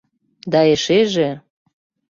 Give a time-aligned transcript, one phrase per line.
[0.51, 1.29] Да эшеже...